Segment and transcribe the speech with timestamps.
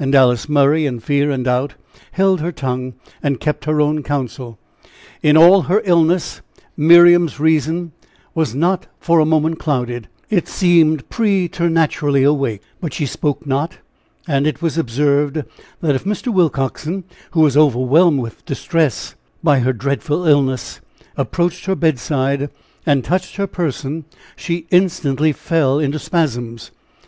[0.00, 1.76] And Alice Murray, in fear and doubt,
[2.10, 4.58] held her tongue and kept her own counsel.
[5.22, 6.40] In all her illness,
[6.76, 7.92] Miriam's reason
[8.34, 13.78] was not for a moment clouded it seemed preternaturally awake; but she spoke not,
[14.26, 15.44] and it was observed
[15.80, 16.34] that if Mr.
[16.34, 20.80] Willcoxen, who was overwhelmed with distress by her dreadful illness,
[21.16, 22.50] approached her bedside
[22.84, 26.72] and touched her person, she instantly fell into spasms.